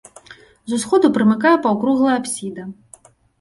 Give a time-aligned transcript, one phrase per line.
[0.71, 2.67] З усходу прымыкае паўкруглая апсіда.